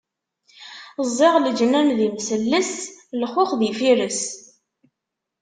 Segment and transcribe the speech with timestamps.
[1.07, 2.71] Ẓẓiɣ leǧnan d imselles,
[3.21, 4.21] lxux d ifires.